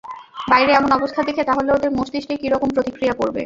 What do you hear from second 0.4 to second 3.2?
বাইরে এমন অবস্থা দেখে, তাহলে ওদের মস্তিষ্কে কি রকম প্রতিক্রিয়া